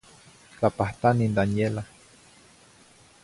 Tlapahtani 0.59 1.25
n 1.27 1.31
Daniela. 1.37 1.83